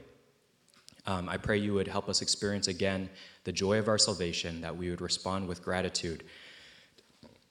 [1.08, 3.10] um, I pray you would help us experience again
[3.46, 6.26] the joy of our salvation, that we would respond with gratitude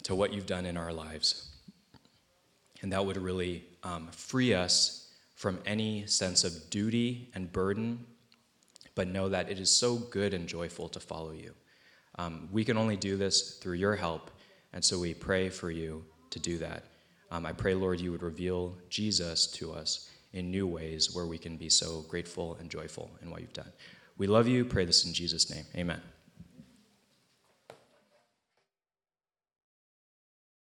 [0.03, 1.49] to what you've done in our lives.
[2.83, 8.05] And that would really um, free us from any sense of duty and burden,
[8.95, 11.55] but know that it is so good and joyful to follow you.
[12.19, 14.31] Um, we can only do this through your help,
[14.73, 16.85] and so we pray for you to do that.
[17.31, 21.39] Um, I pray, Lord, you would reveal Jesus to us in new ways where we
[21.39, 23.73] can be so grateful and joyful in what you've done.
[24.19, 24.65] We love you.
[24.65, 25.65] Pray this in Jesus' name.
[25.75, 26.01] Amen.